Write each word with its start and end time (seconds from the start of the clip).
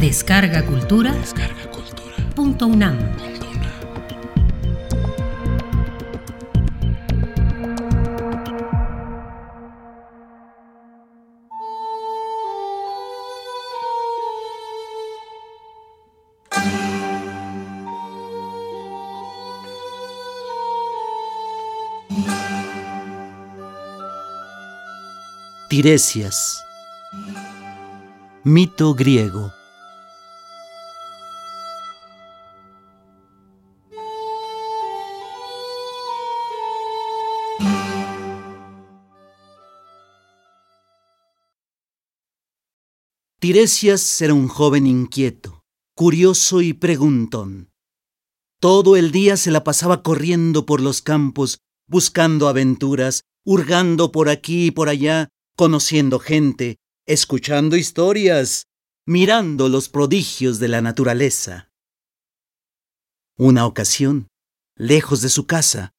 Descarga 0.00 0.64
Cultura. 0.64 1.12
Descarga 1.12 1.70
Cultura. 1.70 2.16
Punto 2.34 2.66
UNAM. 2.68 2.96
Tiresias. 25.68 26.64
Mito 28.42 28.94
griego. 28.94 29.59
Tiresias 43.40 44.20
era 44.20 44.34
un 44.34 44.48
joven 44.48 44.86
inquieto, 44.86 45.64
curioso 45.96 46.60
y 46.60 46.74
preguntón. 46.74 47.70
Todo 48.60 48.98
el 48.98 49.12
día 49.12 49.38
se 49.38 49.50
la 49.50 49.64
pasaba 49.64 50.02
corriendo 50.02 50.66
por 50.66 50.82
los 50.82 51.00
campos, 51.00 51.60
buscando 51.88 52.48
aventuras, 52.48 53.22
hurgando 53.46 54.12
por 54.12 54.28
aquí 54.28 54.66
y 54.66 54.70
por 54.72 54.90
allá, 54.90 55.30
conociendo 55.56 56.18
gente, 56.18 56.76
escuchando 57.06 57.76
historias, 57.76 58.66
mirando 59.06 59.70
los 59.70 59.88
prodigios 59.88 60.58
de 60.58 60.68
la 60.68 60.82
naturaleza. 60.82 61.70
Una 63.38 63.64
ocasión, 63.64 64.28
lejos 64.76 65.22
de 65.22 65.30
su 65.30 65.46
casa, 65.46 65.92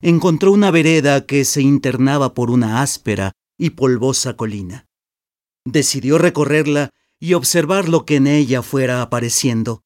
encontró 0.00 0.50
una 0.50 0.72
vereda 0.72 1.26
que 1.26 1.44
se 1.44 1.62
internaba 1.62 2.34
por 2.34 2.50
una 2.50 2.82
áspera 2.82 3.30
y 3.56 3.70
polvosa 3.70 4.36
colina. 4.36 4.87
Decidió 5.70 6.16
recorrerla 6.16 6.94
y 7.20 7.34
observar 7.34 7.90
lo 7.90 8.06
que 8.06 8.16
en 8.16 8.26
ella 8.26 8.62
fuera 8.62 9.02
apareciendo. 9.02 9.82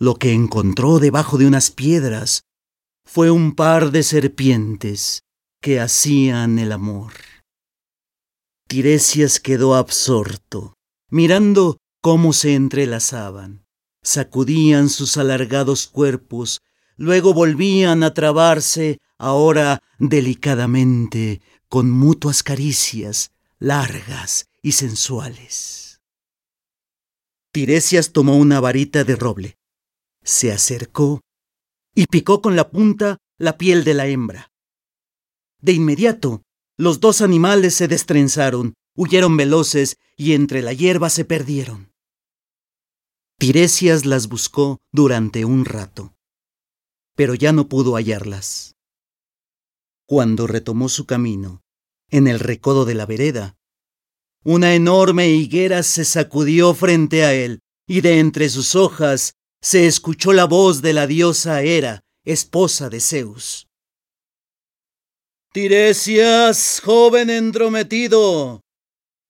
Lo 0.00 0.16
que 0.16 0.32
encontró 0.32 0.98
debajo 0.98 1.38
de 1.38 1.46
unas 1.46 1.70
piedras 1.70 2.42
fue 3.04 3.30
un 3.30 3.54
par 3.54 3.92
de 3.92 4.02
serpientes 4.02 5.22
que 5.60 5.78
hacían 5.78 6.58
el 6.58 6.72
amor. 6.72 7.12
Tiresias 8.66 9.38
quedó 9.38 9.76
absorto, 9.76 10.74
mirando 11.08 11.78
cómo 12.00 12.32
se 12.32 12.56
entrelazaban. 12.56 13.64
Sacudían 14.02 14.88
sus 14.88 15.16
alargados 15.18 15.86
cuerpos, 15.86 16.62
luego 16.96 17.32
volvían 17.32 18.02
a 18.02 18.12
trabarse, 18.12 18.98
ahora 19.18 19.84
delicadamente, 20.00 21.42
con 21.68 21.92
mutuas 21.92 22.42
caricias, 22.42 23.30
largas 23.60 24.49
y 24.62 24.72
sensuales. 24.72 26.00
Tiresias 27.52 28.12
tomó 28.12 28.36
una 28.36 28.60
varita 28.60 29.04
de 29.04 29.16
roble, 29.16 29.58
se 30.22 30.52
acercó 30.52 31.20
y 31.94 32.06
picó 32.06 32.40
con 32.40 32.56
la 32.56 32.70
punta 32.70 33.18
la 33.38 33.58
piel 33.58 33.84
de 33.84 33.94
la 33.94 34.06
hembra. 34.06 34.52
De 35.60 35.72
inmediato, 35.72 36.42
los 36.76 37.00
dos 37.00 37.20
animales 37.20 37.74
se 37.74 37.88
destrenzaron, 37.88 38.74
huyeron 38.96 39.36
veloces 39.36 39.98
y 40.16 40.34
entre 40.34 40.62
la 40.62 40.72
hierba 40.72 41.10
se 41.10 41.24
perdieron. 41.24 41.92
Tiresias 43.38 44.06
las 44.06 44.28
buscó 44.28 44.78
durante 44.92 45.44
un 45.44 45.64
rato, 45.64 46.14
pero 47.16 47.34
ya 47.34 47.52
no 47.52 47.68
pudo 47.68 47.96
hallarlas. 47.96 48.76
Cuando 50.06 50.46
retomó 50.46 50.88
su 50.88 51.06
camino, 51.06 51.62
en 52.10 52.28
el 52.28 52.40
recodo 52.40 52.84
de 52.84 52.94
la 52.94 53.06
vereda, 53.06 53.56
una 54.44 54.74
enorme 54.74 55.28
higuera 55.28 55.82
se 55.82 56.04
sacudió 56.04 56.74
frente 56.74 57.24
a 57.24 57.34
él, 57.34 57.60
y 57.86 58.00
de 58.00 58.18
entre 58.18 58.48
sus 58.48 58.74
hojas 58.74 59.34
se 59.60 59.86
escuchó 59.86 60.32
la 60.32 60.44
voz 60.44 60.80
de 60.80 60.92
la 60.92 61.06
diosa 61.06 61.62
Hera, 61.62 62.02
esposa 62.24 62.88
de 62.88 63.00
Zeus. 63.00 63.66
Tiresias, 65.52 66.80
joven 66.82 67.28
entrometido, 67.28 68.62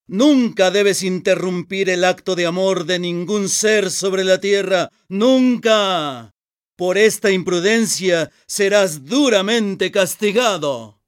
nunca 0.06 0.70
debes 0.70 1.02
interrumpir 1.02 1.88
el 1.88 2.04
acto 2.04 2.36
de 2.36 2.46
amor 2.46 2.84
de 2.84 2.98
ningún 2.98 3.48
ser 3.48 3.90
sobre 3.90 4.24
la 4.24 4.38
tierra, 4.38 4.90
nunca. 5.08 6.30
Por 6.76 6.98
esta 6.98 7.30
imprudencia 7.30 8.30
serás 8.46 9.04
duramente 9.04 9.90
castigado. 9.90 10.99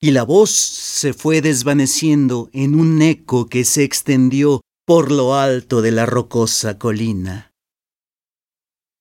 Y 0.00 0.12
la 0.12 0.22
voz 0.22 0.50
se 0.50 1.12
fue 1.12 1.40
desvaneciendo 1.40 2.50
en 2.52 2.78
un 2.78 3.02
eco 3.02 3.48
que 3.48 3.64
se 3.64 3.82
extendió 3.82 4.60
por 4.86 5.10
lo 5.10 5.34
alto 5.34 5.82
de 5.82 5.90
la 5.90 6.06
rocosa 6.06 6.78
colina. 6.78 7.52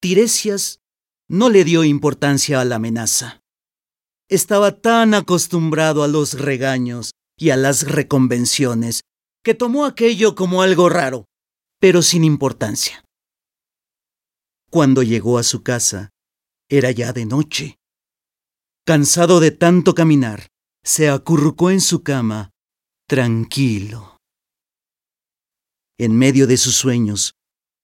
Tiresias 0.02 0.80
no 1.30 1.50
le 1.50 1.64
dio 1.64 1.84
importancia 1.84 2.62
a 2.62 2.66
la 2.66 2.76
amenaza. 2.76 3.42
Estaba 4.30 4.80
tan 4.80 5.14
acostumbrado 5.14 6.04
a 6.04 6.08
los 6.08 6.34
regaños 6.34 7.12
y 7.38 7.52
a 7.52 7.58
las 7.58 7.84
reconvenciones 7.84 9.02
que 9.44 9.54
tomó 9.54 9.86
aquello 9.86 10.36
como 10.36 10.62
algo 10.62 10.90
raro, 10.90 11.26
pero 11.80 12.02
sin 12.02 12.24
importancia. 12.24 13.06
Cuando 14.70 15.04
llegó 15.04 15.38
a 15.38 15.44
su 15.44 15.64
casa, 15.64 16.10
era 16.70 16.92
ya 16.92 17.14
de 17.14 17.26
noche. 17.26 17.78
Cansado 18.86 19.40
de 19.40 19.52
tanto 19.52 19.96
caminar, 19.96 20.48
se 20.88 21.10
acurrucó 21.10 21.70
en 21.70 21.82
su 21.82 22.02
cama, 22.02 22.52
tranquilo. 23.10 24.22
En 26.00 26.18
medio 26.18 26.48
de 26.48 26.56
sus 26.56 26.76
sueños, 26.78 27.34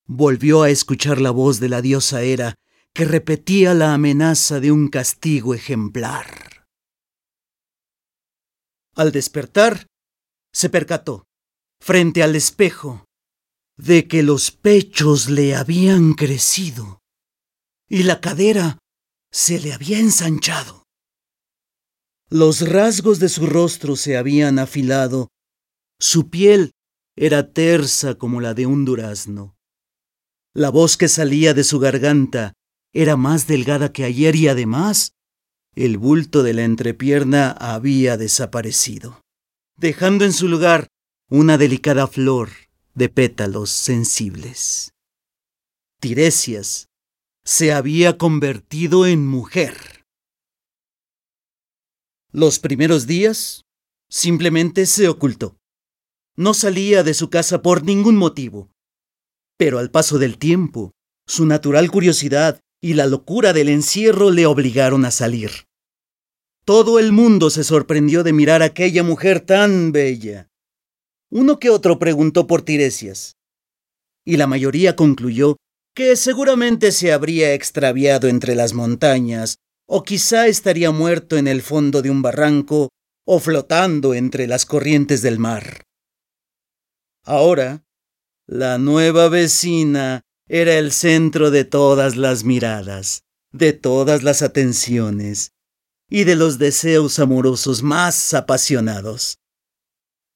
volvió 0.06 0.62
a 0.62 0.70
escuchar 0.70 1.20
la 1.20 1.30
voz 1.30 1.60
de 1.60 1.68
la 1.68 1.82
diosa 1.82 2.22
Hera 2.22 2.54
que 2.94 3.04
repetía 3.04 3.74
la 3.74 3.92
amenaza 3.92 4.58
de 4.58 4.72
un 4.72 4.88
castigo 4.88 5.52
ejemplar. 5.52 6.64
Al 8.94 9.12
despertar, 9.12 9.86
se 10.50 10.70
percató, 10.70 11.26
frente 11.80 12.22
al 12.22 12.34
espejo, 12.34 13.04
de 13.76 14.08
que 14.08 14.22
los 14.22 14.50
pechos 14.50 15.28
le 15.28 15.54
habían 15.54 16.14
crecido 16.14 17.00
y 17.86 18.04
la 18.04 18.22
cadera 18.22 18.78
se 19.30 19.60
le 19.60 19.74
había 19.74 19.98
ensanchado. 19.98 20.83
Los 22.34 22.68
rasgos 22.68 23.20
de 23.20 23.28
su 23.28 23.46
rostro 23.46 23.94
se 23.94 24.16
habían 24.16 24.58
afilado, 24.58 25.28
su 26.00 26.30
piel 26.30 26.72
era 27.14 27.52
tersa 27.52 28.16
como 28.16 28.40
la 28.40 28.54
de 28.54 28.66
un 28.66 28.84
durazno. 28.84 29.54
La 30.52 30.70
voz 30.70 30.96
que 30.96 31.06
salía 31.06 31.54
de 31.54 31.62
su 31.62 31.78
garganta 31.78 32.54
era 32.92 33.16
más 33.16 33.46
delgada 33.46 33.92
que 33.92 34.02
ayer 34.02 34.34
y 34.34 34.48
además 34.48 35.12
el 35.76 35.96
bulto 35.96 36.42
de 36.42 36.54
la 36.54 36.64
entrepierna 36.64 37.52
había 37.52 38.16
desaparecido, 38.16 39.20
dejando 39.76 40.24
en 40.24 40.32
su 40.32 40.48
lugar 40.48 40.88
una 41.30 41.56
delicada 41.56 42.08
flor 42.08 42.50
de 42.94 43.10
pétalos 43.10 43.70
sensibles. 43.70 44.90
Tiresias 46.00 46.88
se 47.44 47.72
había 47.72 48.18
convertido 48.18 49.06
en 49.06 49.24
mujer. 49.24 49.93
Los 52.36 52.58
primeros 52.58 53.06
días 53.06 53.64
simplemente 54.10 54.86
se 54.86 55.06
ocultó. 55.06 55.56
No 56.36 56.52
salía 56.52 57.04
de 57.04 57.14
su 57.14 57.30
casa 57.30 57.62
por 57.62 57.84
ningún 57.84 58.16
motivo. 58.16 58.72
Pero 59.56 59.78
al 59.78 59.92
paso 59.92 60.18
del 60.18 60.36
tiempo, 60.36 60.90
su 61.28 61.46
natural 61.46 61.92
curiosidad 61.92 62.58
y 62.82 62.94
la 62.94 63.06
locura 63.06 63.52
del 63.52 63.68
encierro 63.68 64.32
le 64.32 64.46
obligaron 64.46 65.04
a 65.04 65.12
salir. 65.12 65.68
Todo 66.64 66.98
el 66.98 67.12
mundo 67.12 67.50
se 67.50 67.62
sorprendió 67.62 68.24
de 68.24 68.32
mirar 68.32 68.62
a 68.62 68.66
aquella 68.66 69.04
mujer 69.04 69.40
tan 69.40 69.92
bella. 69.92 70.48
Uno 71.30 71.60
que 71.60 71.70
otro 71.70 72.00
preguntó 72.00 72.48
por 72.48 72.62
Tiresias, 72.62 73.36
y 74.24 74.38
la 74.38 74.48
mayoría 74.48 74.96
concluyó 74.96 75.56
que 75.94 76.16
seguramente 76.16 76.90
se 76.90 77.12
habría 77.12 77.54
extraviado 77.54 78.26
entre 78.26 78.56
las 78.56 78.74
montañas, 78.74 79.58
o 79.86 80.02
quizá 80.02 80.46
estaría 80.46 80.90
muerto 80.90 81.36
en 81.36 81.46
el 81.46 81.62
fondo 81.62 82.02
de 82.02 82.10
un 82.10 82.22
barranco, 82.22 82.90
o 83.26 83.40
flotando 83.40 84.14
entre 84.14 84.46
las 84.46 84.66
corrientes 84.66 85.22
del 85.22 85.38
mar. 85.38 85.82
Ahora, 87.24 87.84
la 88.46 88.76
nueva 88.76 89.28
vecina 89.28 90.20
era 90.46 90.74
el 90.78 90.92
centro 90.92 91.50
de 91.50 91.64
todas 91.64 92.16
las 92.16 92.44
miradas, 92.44 93.22
de 93.52 93.72
todas 93.72 94.22
las 94.22 94.42
atenciones 94.42 95.52
y 96.10 96.24
de 96.24 96.36
los 96.36 96.58
deseos 96.58 97.18
amorosos 97.18 97.82
más 97.82 98.34
apasionados. 98.34 99.38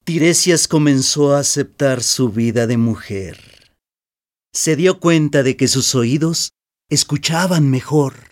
Tiresias 0.03 0.67
comenzó 0.67 1.35
a 1.35 1.39
aceptar 1.39 2.01
su 2.01 2.29
vida 2.29 2.65
de 2.65 2.77
mujer. 2.77 3.75
Se 4.51 4.75
dio 4.75 4.99
cuenta 4.99 5.43
de 5.43 5.55
que 5.55 5.67
sus 5.67 5.93
oídos 5.93 6.53
escuchaban 6.89 7.69
mejor. 7.69 8.28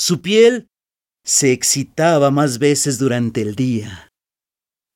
Su 0.00 0.22
piel 0.22 0.70
se 1.26 1.52
excitaba 1.52 2.30
más 2.30 2.58
veces 2.58 2.98
durante 2.98 3.42
el 3.42 3.54
día. 3.54 4.08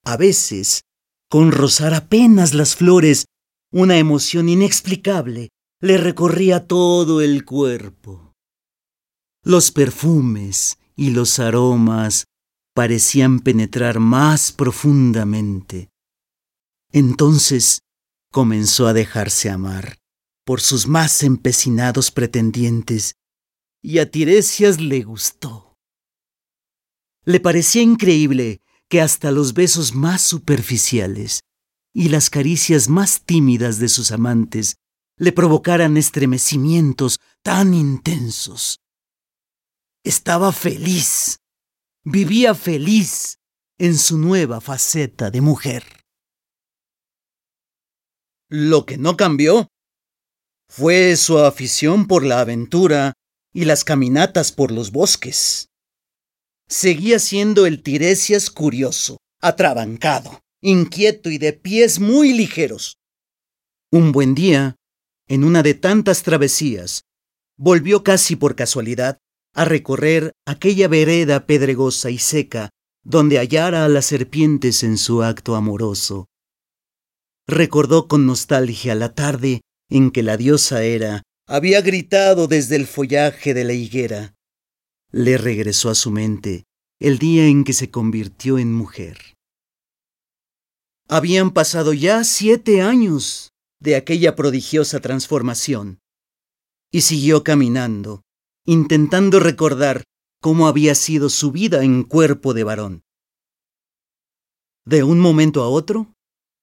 A 0.03 0.17
veces, 0.17 0.81
con 1.29 1.53
rozar 1.53 1.93
apenas 1.93 2.55
las 2.55 2.75
flores, 2.75 3.27
una 3.71 3.99
emoción 3.99 4.49
inexplicable 4.49 5.51
le 5.83 5.99
recorría 5.99 6.67
todo 6.67 7.21
el 7.21 7.45
cuerpo. 7.45 8.33
Los 9.43 9.73
perfumes 9.73 10.79
y 10.97 11.11
los 11.11 11.39
aromas 11.39 12.25
parecían 12.75 13.41
penetrar 13.41 14.01
más 14.01 14.53
profundamente. 14.53 15.91
Entonces 16.93 17.81
comenzó 18.33 18.87
a 18.87 18.95
dejarse 18.95 19.51
amar 19.51 19.99
por 20.47 20.63
sus 20.63 20.87
más 20.87 21.23
empecinados 21.23 22.11
pretendientes 22.11 23.17
y 23.85 23.99
a 23.99 24.11
Tiresias 24.11 24.81
le 24.81 25.03
gustó. 25.03 25.77
Le 27.27 27.39
parecía 27.39 27.83
increíble 27.83 28.63
que 28.89 29.03
hasta 29.03 29.31
los 29.31 29.53
besos 29.53 29.95
más 29.95 30.23
superficiales 30.23 31.43
y 31.93 32.09
las 32.09 32.31
caricias 32.31 32.89
más 32.89 33.27
tímidas 33.27 33.79
de 33.79 33.91
sus 33.91 34.11
amantes 34.11 34.77
le 35.19 35.33
provocaran 35.33 35.99
estremecimientos 35.99 37.21
tan 37.43 37.75
intensos. 37.75 38.81
Estaba 40.03 40.51
feliz, 40.53 41.41
vivía 42.05 42.55
feliz 42.55 43.37
en 43.77 43.99
su 43.99 44.17
nueva 44.17 44.63
faceta 44.63 45.31
de 45.31 45.43
mujer. 45.43 45.85
Lo 48.49 48.87
que 48.87 48.97
no 48.97 49.19
cambió 49.19 49.69
fue 50.71 51.17
su 51.17 51.39
afición 51.39 52.07
por 52.07 52.25
la 52.25 52.41
aventura 52.41 53.13
y 53.55 53.65
las 53.65 53.85
caminatas 53.85 54.53
por 54.53 54.71
los 54.71 54.91
bosques. 54.91 55.69
Seguía 56.69 57.19
siendo 57.19 57.67
el 57.67 57.83
Tiresias 57.83 58.51
curioso, 58.51 59.19
atrabancado, 59.41 60.41
inquieto 60.61 61.31
y 61.31 61.39
de 61.39 61.53
pies 61.53 62.01
muy 62.01 62.33
ligeros. 62.33 62.99
Un 63.93 64.13
buen 64.13 64.35
día, 64.35 64.77
en 65.29 65.45
una 65.45 65.63
de 65.63 65.75
tantas 65.75 66.23
travesías, 66.23 67.05
volvió 67.57 68.03
casi 68.03 68.35
por 68.35 68.57
casualidad 68.57 69.19
a 69.55 69.65
recorrer 69.65 70.33
aquella 70.47 70.89
vereda 70.89 71.47
pedregosa 71.47 72.11
y 72.11 72.19
seca 72.19 72.71
donde 73.05 73.39
hallara 73.39 73.85
a 73.85 73.89
las 73.89 74.07
serpientes 74.07 74.83
en 74.83 74.97
su 74.97 75.23
acto 75.23 75.55
amoroso. 75.55 76.27
Recordó 77.47 78.09
con 78.09 78.27
nostalgia 78.27 78.95
la 78.95 79.15
tarde 79.15 79.61
en 79.91 80.11
que 80.11 80.23
la 80.23 80.39
diosa 80.39 80.83
Hera 80.83 81.23
había 81.47 81.83
gritado 81.83 82.47
desde 82.47 82.77
el 82.77 82.87
follaje 82.87 83.55
de 83.55 83.65
la 83.65 83.73
higuera. 83.73 84.35
Le 85.11 85.39
regresó 85.39 85.91
a 85.91 85.95
su 85.95 86.11
mente 86.11 86.65
el 87.01 87.19
día 87.19 87.47
en 87.47 87.65
que 87.65 87.73
se 87.73 87.91
convirtió 87.91 88.59
en 88.59 88.73
mujer. 88.73 89.19
Habían 91.09 91.53
pasado 91.53 91.93
ya 91.93 92.25
siete 92.25 92.81
años 92.81 93.51
de 93.79 93.97
aquella 93.97 94.37
prodigiosa 94.37 95.01
transformación, 95.01 95.99
y 96.91 97.03
siguió 97.03 97.45
caminando, 97.45 98.23
intentando 98.65 99.39
recordar 99.39 100.05
cómo 100.41 100.67
había 100.67 100.95
sido 100.95 101.29
su 101.29 101.53
vida 101.53 101.85
en 101.85 102.05
cuerpo 102.05 102.55
de 102.55 102.65
varón. 102.65 103.03
De 104.87 105.03
un 105.03 105.19
momento 105.19 105.63
a 105.63 105.69
otro, 105.69 106.15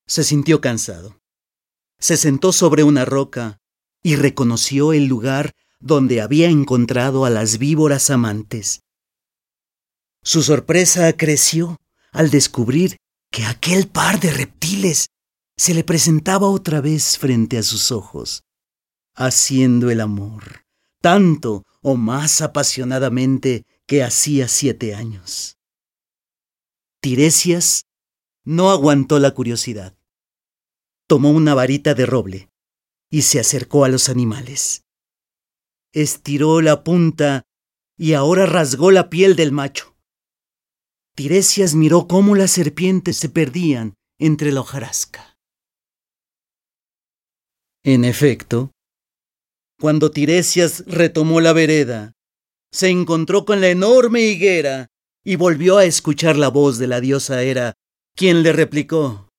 se 0.08 0.24
sintió 0.24 0.62
cansado. 0.62 1.20
Se 2.00 2.18
sentó 2.18 2.52
sobre 2.52 2.84
una 2.84 3.06
roca 3.06 3.61
y 4.04 4.16
reconoció 4.16 4.94
el 4.94 5.06
lugar 5.06 5.54
donde 5.80 6.22
había 6.22 6.50
encontrado 6.50 7.26
a 7.26 7.30
las 7.30 7.58
víboras 7.58 8.10
amantes. 8.10 8.82
Su 10.24 10.44
sorpresa 10.44 11.12
creció 11.14 11.78
al 12.12 12.30
descubrir 12.30 12.98
que 13.32 13.46
aquel 13.46 13.88
par 13.88 14.20
de 14.20 14.32
reptiles 14.32 15.08
se 15.58 15.74
le 15.74 15.84
presentaba 15.84 16.48
otra 16.48 16.82
vez 16.82 17.18
frente 17.18 17.58
a 17.58 17.64
sus 17.64 17.92
ojos, 17.92 18.44
haciendo 19.16 19.90
el 19.90 20.02
amor, 20.02 20.66
tanto 21.02 21.66
o 21.82 21.96
más 21.96 22.42
apasionadamente 22.42 23.66
que 23.86 24.04
hacía 24.04 24.48
siete 24.48 24.94
años. 24.94 25.58
Tiresias 27.00 27.86
no 28.44 28.70
aguantó 28.70 29.20
la 29.20 29.32
curiosidad 29.32 29.96
tomó 31.12 31.32
una 31.32 31.54
varita 31.54 31.94
de 31.94 32.06
roble 32.06 32.51
y 33.12 33.24
se 33.24 33.40
acercó 33.40 33.84
a 33.86 33.90
los 33.90 34.10
animales. 34.10 34.84
Estiró 35.94 36.62
la 36.62 36.84
punta 36.84 37.44
y 37.98 38.14
ahora 38.14 38.46
rasgó 38.46 38.90
la 38.90 39.10
piel 39.10 39.36
del 39.36 39.52
macho. 39.52 39.96
Tiresias 41.16 41.76
miró 41.76 42.08
cómo 42.08 42.36
las 42.36 42.52
serpientes 42.52 43.18
se 43.18 43.30
perdían 43.30 43.96
entre 44.18 44.52
la 44.52 44.62
hojarasca. 44.62 45.38
En 47.84 48.06
efecto, 48.06 48.72
cuando 49.80 50.12
Tiresias 50.12 50.86
retomó 50.88 51.42
la 51.42 51.52
vereda, 51.54 52.14
se 52.72 52.90
encontró 52.90 53.44
con 53.44 53.60
la 53.60 53.70
enorme 53.70 54.22
higuera 54.22 54.88
y 55.26 55.36
volvió 55.36 55.78
a 55.78 55.86
escuchar 55.86 56.38
la 56.38 56.48
voz 56.48 56.78
de 56.78 56.88
la 56.88 57.02
diosa 57.02 57.44
Hera, 57.44 57.74
quien 58.16 58.44
le 58.44 58.54
replicó 58.54 59.30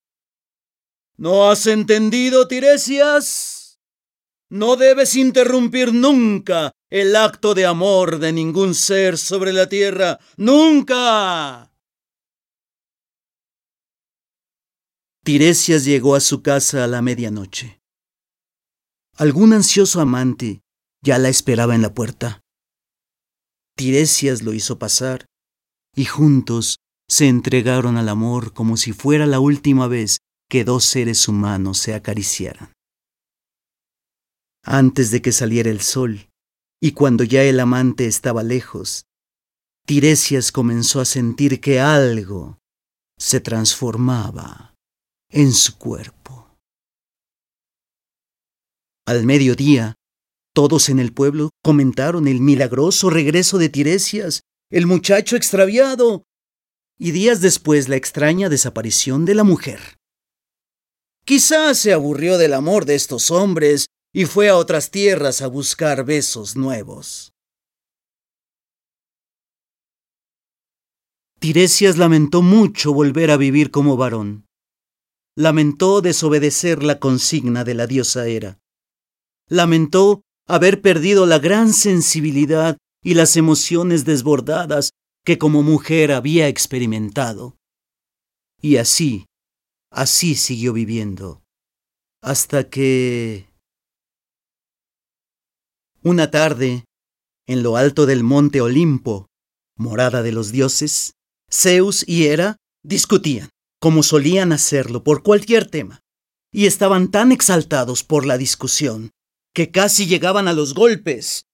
¿No 1.16 1.50
has 1.50 1.66
entendido, 1.66 2.48
Tiresias? 2.48 3.51
No 4.52 4.76
debes 4.76 5.16
interrumpir 5.16 5.94
nunca 5.94 6.72
el 6.90 7.16
acto 7.16 7.54
de 7.54 7.64
amor 7.64 8.18
de 8.18 8.34
ningún 8.34 8.74
ser 8.74 9.16
sobre 9.16 9.50
la 9.50 9.66
tierra. 9.66 10.18
¡Nunca! 10.36 11.72
Tiresias 15.24 15.86
llegó 15.86 16.14
a 16.14 16.20
su 16.20 16.42
casa 16.42 16.84
a 16.84 16.86
la 16.86 17.00
medianoche. 17.00 17.80
Algún 19.16 19.54
ansioso 19.54 20.02
amante 20.02 20.60
ya 21.02 21.16
la 21.16 21.30
esperaba 21.30 21.74
en 21.74 21.80
la 21.80 21.94
puerta. 21.94 22.42
Tiresias 23.74 24.42
lo 24.42 24.52
hizo 24.52 24.78
pasar 24.78 25.24
y 25.96 26.04
juntos 26.04 26.76
se 27.08 27.26
entregaron 27.26 27.96
al 27.96 28.10
amor 28.10 28.52
como 28.52 28.76
si 28.76 28.92
fuera 28.92 29.24
la 29.24 29.40
última 29.40 29.88
vez 29.88 30.18
que 30.50 30.64
dos 30.64 30.84
seres 30.84 31.26
humanos 31.26 31.78
se 31.78 31.94
acariciaran. 31.94 32.70
Antes 34.64 35.10
de 35.10 35.20
que 35.22 35.32
saliera 35.32 35.70
el 35.70 35.80
sol, 35.80 36.28
y 36.80 36.92
cuando 36.92 37.24
ya 37.24 37.42
el 37.42 37.58
amante 37.60 38.06
estaba 38.06 38.42
lejos, 38.42 39.06
Tiresias 39.86 40.52
comenzó 40.52 41.00
a 41.00 41.04
sentir 41.04 41.60
que 41.60 41.80
algo 41.80 42.58
se 43.18 43.40
transformaba 43.40 44.74
en 45.30 45.52
su 45.52 45.76
cuerpo. 45.78 46.56
Al 49.06 49.24
mediodía, 49.24 49.94
todos 50.54 50.88
en 50.88 51.00
el 51.00 51.12
pueblo 51.12 51.50
comentaron 51.64 52.28
el 52.28 52.40
milagroso 52.40 53.10
regreso 53.10 53.58
de 53.58 53.68
Tiresias, 53.68 54.42
el 54.70 54.86
muchacho 54.86 55.34
extraviado, 55.34 56.24
y 56.98 57.10
días 57.10 57.40
después 57.40 57.88
la 57.88 57.96
extraña 57.96 58.48
desaparición 58.48 59.24
de 59.24 59.34
la 59.34 59.42
mujer. 59.42 59.98
Quizás 61.24 61.78
se 61.78 61.92
aburrió 61.92 62.38
del 62.38 62.54
amor 62.54 62.84
de 62.84 62.94
estos 62.94 63.30
hombres 63.30 63.86
y 64.12 64.26
fue 64.26 64.48
a 64.48 64.56
otras 64.56 64.90
tierras 64.90 65.42
a 65.42 65.46
buscar 65.46 66.04
besos 66.04 66.56
nuevos. 66.56 67.32
Tiresias 71.38 71.98
lamentó 71.98 72.42
mucho 72.42 72.92
volver 72.92 73.30
a 73.30 73.36
vivir 73.36 73.70
como 73.70 73.96
varón. 73.96 74.46
Lamentó 75.36 76.00
desobedecer 76.00 76.82
la 76.82 77.00
consigna 77.00 77.64
de 77.64 77.74
la 77.74 77.86
diosa 77.86 78.28
Hera. 78.28 78.58
Lamentó 79.48 80.22
haber 80.46 80.82
perdido 80.82 81.26
la 81.26 81.38
gran 81.38 81.72
sensibilidad 81.72 82.76
y 83.02 83.14
las 83.14 83.36
emociones 83.36 84.04
desbordadas 84.04 84.92
que 85.24 85.38
como 85.38 85.62
mujer 85.62 86.12
había 86.12 86.48
experimentado. 86.48 87.56
Y 88.60 88.76
así, 88.76 89.26
Así 89.92 90.36
siguió 90.36 90.72
viviendo, 90.72 91.42
hasta 92.22 92.70
que... 92.70 93.51
Una 96.04 96.32
tarde, 96.32 96.84
en 97.46 97.62
lo 97.62 97.76
alto 97.76 98.06
del 98.06 98.24
monte 98.24 98.60
Olimpo, 98.60 99.28
morada 99.76 100.24
de 100.24 100.32
los 100.32 100.50
dioses, 100.50 101.12
Zeus 101.48 102.04
y 102.08 102.26
Hera 102.26 102.56
discutían, 102.82 103.50
como 103.80 104.02
solían 104.02 104.50
hacerlo 104.50 105.04
por 105.04 105.22
cualquier 105.22 105.70
tema, 105.70 106.00
y 106.52 106.66
estaban 106.66 107.12
tan 107.12 107.30
exaltados 107.30 108.02
por 108.02 108.26
la 108.26 108.36
discusión 108.36 109.10
que 109.54 109.70
casi 109.70 110.06
llegaban 110.06 110.48
a 110.48 110.54
los 110.54 110.74
golpes. 110.74 111.44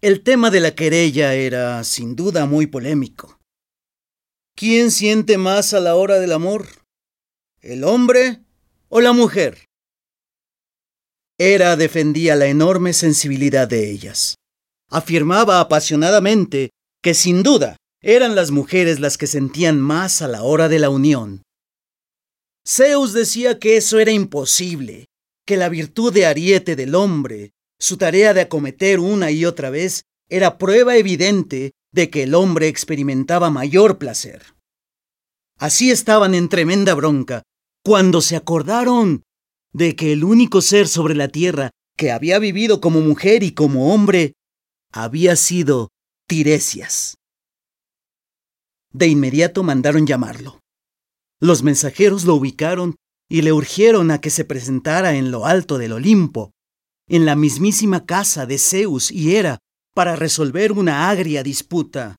El 0.00 0.22
tema 0.22 0.50
de 0.50 0.60
la 0.60 0.74
querella 0.74 1.34
era, 1.34 1.84
sin 1.84 2.16
duda, 2.16 2.46
muy 2.46 2.66
polémico. 2.66 3.38
¿Quién 4.54 4.90
siente 4.90 5.36
más 5.36 5.74
a 5.74 5.80
la 5.80 5.94
hora 5.94 6.18
del 6.20 6.32
amor? 6.32 6.68
¿El 7.60 7.84
hombre 7.84 8.40
o 8.88 9.02
la 9.02 9.12
mujer? 9.12 9.66
Hera 11.38 11.76
defendía 11.76 12.34
la 12.34 12.46
enorme 12.46 12.92
sensibilidad 12.92 13.68
de 13.68 13.90
ellas. 13.90 14.36
Afirmaba 14.90 15.60
apasionadamente 15.60 16.70
que 17.02 17.12
sin 17.12 17.42
duda 17.42 17.76
eran 18.00 18.34
las 18.34 18.50
mujeres 18.50 19.00
las 19.00 19.18
que 19.18 19.26
sentían 19.26 19.78
más 19.78 20.22
a 20.22 20.28
la 20.28 20.42
hora 20.42 20.68
de 20.68 20.78
la 20.78 20.90
unión. 20.90 21.42
Zeus 22.66 23.12
decía 23.12 23.58
que 23.58 23.76
eso 23.76 23.98
era 23.98 24.12
imposible, 24.12 25.06
que 25.46 25.56
la 25.56 25.68
virtud 25.68 26.12
de 26.12 26.26
ariete 26.26 26.74
del 26.74 26.94
hombre, 26.94 27.52
su 27.78 27.96
tarea 27.96 28.32
de 28.32 28.42
acometer 28.42 28.98
una 28.98 29.30
y 29.30 29.44
otra 29.44 29.70
vez, 29.70 30.04
era 30.28 30.58
prueba 30.58 30.96
evidente 30.96 31.72
de 31.92 32.10
que 32.10 32.24
el 32.24 32.34
hombre 32.34 32.68
experimentaba 32.68 33.50
mayor 33.50 33.98
placer. 33.98 34.42
Así 35.58 35.90
estaban 35.90 36.34
en 36.34 36.48
tremenda 36.48 36.94
bronca 36.94 37.42
cuando 37.84 38.20
se 38.20 38.36
acordaron 38.36 39.22
de 39.76 39.94
que 39.94 40.10
el 40.12 40.24
único 40.24 40.62
ser 40.62 40.88
sobre 40.88 41.14
la 41.14 41.28
tierra 41.28 41.70
que 41.98 42.10
había 42.10 42.38
vivido 42.38 42.80
como 42.80 43.02
mujer 43.02 43.42
y 43.42 43.52
como 43.52 43.92
hombre 43.92 44.32
había 44.90 45.36
sido 45.36 45.90
Tiresias. 46.26 47.16
De 48.90 49.06
inmediato 49.06 49.62
mandaron 49.62 50.06
llamarlo. 50.06 50.60
Los 51.40 51.62
mensajeros 51.62 52.24
lo 52.24 52.36
ubicaron 52.36 52.96
y 53.28 53.42
le 53.42 53.52
urgieron 53.52 54.10
a 54.10 54.22
que 54.22 54.30
se 54.30 54.46
presentara 54.46 55.16
en 55.16 55.30
lo 55.30 55.44
alto 55.44 55.76
del 55.76 55.92
Olimpo, 55.92 56.52
en 57.06 57.26
la 57.26 57.36
mismísima 57.36 58.06
casa 58.06 58.46
de 58.46 58.58
Zeus 58.58 59.10
y 59.10 59.36
Hera, 59.36 59.58
para 59.94 60.16
resolver 60.16 60.72
una 60.72 61.10
agria 61.10 61.42
disputa. 61.42 62.16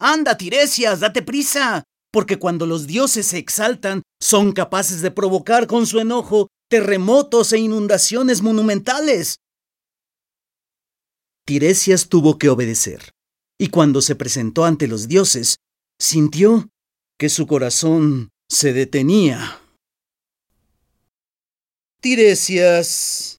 Anda, 0.00 0.38
Tiresias, 0.38 1.00
date 1.00 1.20
prisa, 1.20 1.84
porque 2.10 2.38
cuando 2.38 2.64
los 2.64 2.86
dioses 2.86 3.26
se 3.26 3.36
exaltan, 3.36 4.02
son 4.22 4.52
capaces 4.52 5.02
de 5.02 5.10
provocar 5.10 5.66
con 5.66 5.86
su 5.86 6.00
enojo 6.00 6.48
terremotos 6.72 7.52
e 7.52 7.58
inundaciones 7.58 8.40
monumentales. 8.40 9.40
Tiresias 11.44 12.08
tuvo 12.08 12.38
que 12.38 12.48
obedecer, 12.48 13.10
y 13.58 13.68
cuando 13.68 14.00
se 14.00 14.16
presentó 14.16 14.64
ante 14.64 14.88
los 14.88 15.06
dioses, 15.06 15.56
sintió 15.98 16.70
que 17.18 17.28
su 17.28 17.46
corazón 17.46 18.30
se 18.48 18.72
detenía. 18.72 19.60
Tiresias, 22.00 23.36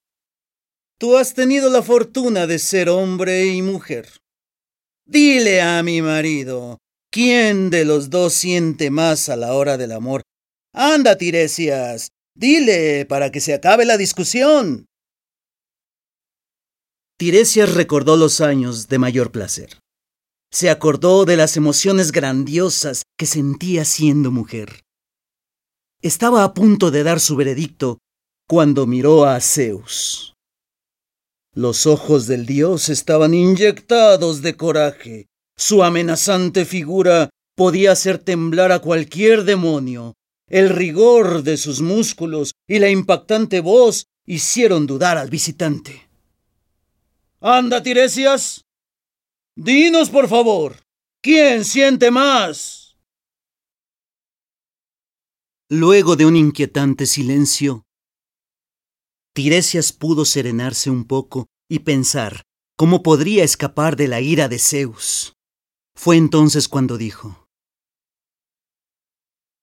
tú 0.99 1.17
has 1.17 1.33
tenido 1.33 1.71
la 1.71 1.81
fortuna 1.81 2.45
de 2.45 2.59
ser 2.59 2.87
hombre 2.87 3.47
y 3.47 3.63
mujer. 3.63 4.09
Dile 5.07 5.59
a 5.59 5.81
mi 5.81 6.03
marido, 6.03 6.77
¿quién 7.09 7.71
de 7.71 7.83
los 7.83 8.11
dos 8.11 8.35
siente 8.35 8.91
más 8.91 9.27
a 9.27 9.35
la 9.35 9.55
hora 9.55 9.79
del 9.79 9.91
amor? 9.91 10.21
Anda, 10.71 11.17
Tiresias, 11.17 12.09
dile 12.35 13.05
para 13.05 13.31
que 13.31 13.39
se 13.39 13.53
acabe 13.53 13.85
la 13.85 13.97
discusión. 13.97 14.85
Tiresias 17.17 17.73
recordó 17.73 18.17
los 18.17 18.41
años 18.41 18.87
de 18.87 18.99
mayor 18.99 19.31
placer. 19.31 19.79
Se 20.51 20.69
acordó 20.69 21.25
de 21.25 21.37
las 21.37 21.57
emociones 21.57 22.11
grandiosas 22.11 23.03
que 23.17 23.25
sentía 23.25 23.85
siendo 23.85 24.31
mujer. 24.31 24.81
Estaba 26.01 26.43
a 26.43 26.53
punto 26.53 26.91
de 26.91 27.03
dar 27.03 27.19
su 27.19 27.35
veredicto 27.35 27.99
cuando 28.47 28.85
miró 28.85 29.25
a 29.25 29.39
Zeus. 29.39 30.33
Los 31.55 31.85
ojos 31.85 32.27
del 32.27 32.45
dios 32.45 32.89
estaban 32.89 33.33
inyectados 33.33 34.41
de 34.41 34.57
coraje. 34.57 35.27
Su 35.55 35.83
amenazante 35.83 36.65
figura 36.65 37.29
podía 37.55 37.91
hacer 37.91 38.17
temblar 38.17 38.71
a 38.71 38.79
cualquier 38.79 39.43
demonio. 39.43 40.13
El 40.47 40.69
rigor 40.69 41.43
de 41.43 41.57
sus 41.57 41.81
músculos 41.81 42.53
y 42.67 42.79
la 42.79 42.89
impactante 42.89 43.59
voz 43.61 44.07
hicieron 44.25 44.87
dudar 44.87 45.17
al 45.17 45.29
visitante. 45.29 46.09
Anda, 47.39 47.81
Tiresias. 47.83 48.65
Dinos, 49.55 50.09
por 50.09 50.27
favor, 50.27 50.77
¿quién 51.21 51.65
siente 51.65 52.09
más? 52.11 52.97
Luego 55.69 56.15
de 56.15 56.25
un 56.25 56.35
inquietante 56.35 57.05
silencio, 57.05 57.83
Tiresias 59.33 59.91
pudo 59.91 60.25
serenarse 60.25 60.91
un 60.91 61.05
poco 61.05 61.47
y 61.67 61.79
pensar 61.79 62.43
cómo 62.77 63.01
podría 63.01 63.43
escapar 63.43 63.95
de 63.95 64.07
la 64.07 64.21
ira 64.21 64.47
de 64.47 64.59
Zeus. 64.59 65.33
Fue 65.95 66.17
entonces 66.17 66.67
cuando 66.67 66.97
dijo, 66.97 67.42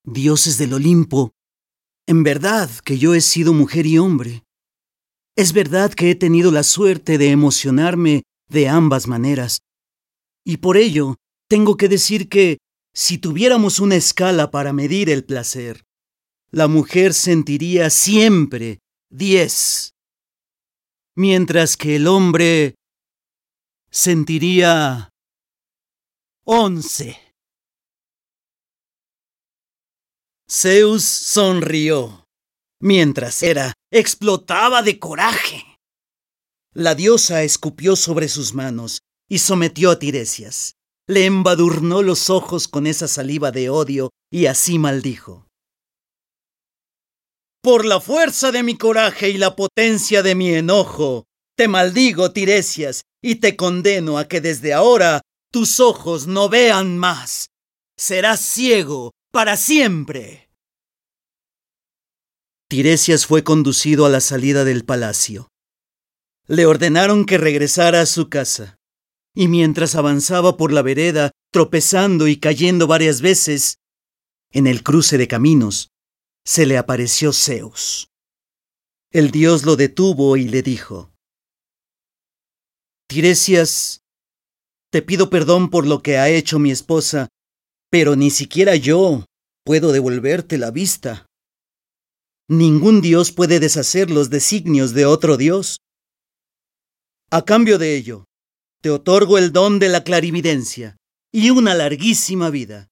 Dioses 0.04 0.57
del 0.59 0.73
Olimpo, 0.73 1.33
en 2.07 2.23
verdad 2.23 2.71
que 2.85 2.99
yo 2.99 3.14
he 3.14 3.21
sido 3.21 3.52
mujer 3.52 3.87
y 3.87 3.99
hombre, 3.99 4.45
es 5.37 5.52
verdad 5.52 5.92
que 5.92 6.11
he 6.11 6.14
tenido 6.14 6.50
la 6.50 6.62
suerte 6.62 7.19
de 7.19 7.30
emocionarme 7.30 8.23
de 8.49 8.69
ambas 8.69 9.07
maneras, 9.07 9.61
y 10.45 10.57
por 10.57 10.76
ello 10.76 11.16
tengo 11.49 11.76
que 11.76 11.88
decir 11.88 12.28
que, 12.28 12.59
si 12.95 13.19
tuviéramos 13.19 13.78
una 13.78 13.97
escala 13.97 14.50
para 14.50 14.73
medir 14.73 15.11
el 15.11 15.25
placer, 15.25 15.85
la 16.50 16.66
mujer 16.66 17.14
sentiría 17.14 17.90
siempre 17.90 18.80
diez, 19.11 19.92
mientras 21.14 21.76
que 21.76 21.97
el 21.97 22.07
hombre 22.07 22.75
sentiría 23.90 25.11
once. 26.45 27.29
Zeus 30.52 31.04
sonrió 31.04 32.26
mientras 32.80 33.40
Hera 33.40 33.73
explotaba 33.92 34.83
de 34.83 34.99
coraje. 34.99 35.78
La 36.75 36.97
diosa 36.97 37.45
escupió 37.45 37.95
sobre 37.95 38.26
sus 38.28 38.52
manos 38.52 38.99
y 39.28 39.38
sometió 39.38 39.92
a 39.92 40.00
Tiresias. 40.00 40.75
Le 41.07 41.26
embadurnó 41.26 42.02
los 42.02 42.30
ojos 42.30 42.66
con 42.66 42.88
esa 42.88 43.07
saliva 43.07 43.52
de 43.52 43.71
odio 43.71 44.11
y 44.28 44.47
así 44.47 44.80
maldijo. 44.80 45.47
Por 47.62 47.85
la 47.85 48.00
fuerza 48.00 48.50
de 48.50 48.64
mi 48.64 48.76
coraje 48.76 49.30
y 49.30 49.38
la 49.38 49.54
potencia 49.54 50.25
de 50.25 50.35
mi 50.35 50.52
enojo, 50.52 51.26
te 51.57 51.69
maldigo, 51.69 52.33
Tiresias, 52.33 53.02
y 53.23 53.37
te 53.37 53.54
condeno 53.54 54.19
a 54.19 54.26
que 54.26 54.40
desde 54.40 54.73
ahora 54.73 55.21
tus 55.52 55.78
ojos 55.78 56.26
no 56.26 56.49
vean 56.49 56.99
más. 56.99 57.50
Serás 57.97 58.40
ciego 58.40 59.12
para 59.30 59.56
siempre. 59.56 60.50
Tiresias 62.68 63.26
fue 63.26 63.44
conducido 63.44 64.06
a 64.06 64.08
la 64.08 64.20
salida 64.20 64.64
del 64.64 64.84
palacio. 64.84 65.49
Le 66.46 66.66
ordenaron 66.66 67.25
que 67.25 67.38
regresara 67.38 68.00
a 68.00 68.06
su 68.06 68.28
casa, 68.28 68.78
y 69.34 69.49
mientras 69.49 69.94
avanzaba 69.94 70.56
por 70.56 70.72
la 70.72 70.82
vereda, 70.82 71.30
tropezando 71.52 72.26
y 72.26 72.38
cayendo 72.38 72.87
varias 72.87 73.20
veces, 73.20 73.76
en 74.52 74.66
el 74.66 74.82
cruce 74.82 75.16
de 75.16 75.28
caminos, 75.28 75.90
se 76.44 76.66
le 76.66 76.76
apareció 76.76 77.32
Zeus. 77.32 78.08
El 79.12 79.30
dios 79.30 79.64
lo 79.64 79.76
detuvo 79.76 80.37
y 80.37 80.49
le 80.49 80.62
dijo, 80.62 81.12
Tiresias, 83.08 84.02
te 84.90 85.02
pido 85.02 85.30
perdón 85.30 85.70
por 85.70 85.87
lo 85.87 86.02
que 86.02 86.18
ha 86.18 86.28
hecho 86.28 86.58
mi 86.58 86.70
esposa, 86.70 87.28
pero 87.90 88.14
ni 88.16 88.30
siquiera 88.30 88.76
yo 88.76 89.26
puedo 89.64 89.92
devolverte 89.92 90.56
la 90.59 90.70
vista. 90.70 91.26
Ningún 92.49 93.00
Dios 93.00 93.32
puede 93.32 93.61
deshacer 93.61 94.11
los 94.11 94.30
designios 94.30 94.94
de 94.94 95.06
otro 95.06 95.37
Dios. 95.37 95.78
A 97.30 97.44
cambio 97.44 97.78
de 97.78 97.97
ello, 97.97 98.25
te 98.80 98.90
otorgo 98.90 99.38
el 99.38 99.52
don 99.52 99.78
de 99.78 99.88
la 99.88 100.02
clarividencia 100.02 100.97
y 101.32 101.50
una 101.50 101.75
larguísima 101.75 102.50
vida. 102.50 102.88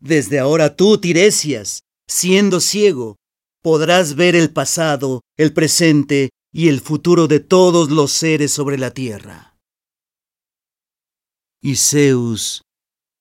Desde 0.00 0.38
ahora 0.38 0.76
tú, 0.76 0.98
Tiresias, 0.98 1.80
siendo 2.08 2.60
ciego, 2.60 3.16
podrás 3.62 4.14
ver 4.14 4.36
el 4.36 4.52
pasado, 4.52 5.22
el 5.36 5.52
presente 5.52 6.30
y 6.52 6.68
el 6.68 6.80
futuro 6.80 7.28
de 7.28 7.40
todos 7.40 7.90
los 7.90 8.12
seres 8.12 8.52
sobre 8.52 8.78
la 8.78 8.92
tierra. 8.92 9.56
Y 11.60 11.76
Zeus 11.76 12.62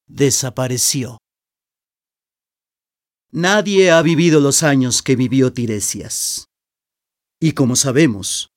desapareció. 0.10 1.20
Nadie 3.32 3.92
ha 3.92 4.02
vivido 4.02 4.42
los 4.42 4.64
años 4.64 5.02
que 5.02 5.16
vivió 5.16 5.54
Tiresias. 5.54 6.48
Y 7.40 7.54
como 7.54 7.76
sabemos, 7.76 8.50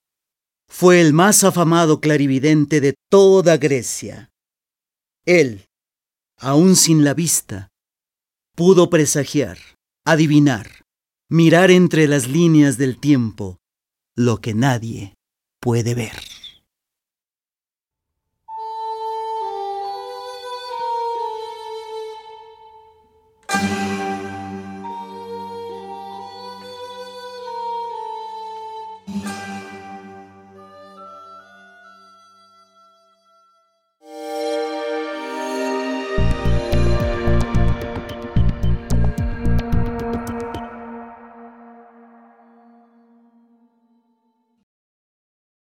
fue 0.66 1.00
el 1.00 1.12
más 1.12 1.44
afamado 1.44 2.00
clarividente 2.00 2.80
de 2.80 2.94
toda 3.10 3.58
Grecia. 3.58 4.30
Él, 5.26 5.66
aun 6.38 6.74
sin 6.74 7.04
la 7.04 7.14
vista, 7.14 7.68
pudo 8.56 8.88
presagiar, 8.88 9.58
adivinar, 10.04 10.84
mirar 11.28 11.70
entre 11.70 12.08
las 12.08 12.26
líneas 12.26 12.78
del 12.78 12.98
tiempo 12.98 13.58
lo 14.16 14.40
que 14.40 14.54
nadie 14.54 15.14
puede 15.60 15.94
ver. 15.94 16.41